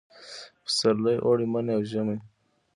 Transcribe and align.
پسرلي، 0.63 1.15
اوړي، 1.25 1.45
مني 1.53 1.71
او 1.75 1.81
ژمي 1.89 2.17